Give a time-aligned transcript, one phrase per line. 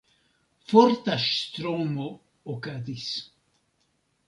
[0.71, 2.09] Forta ŝtormo
[2.57, 3.07] okazis.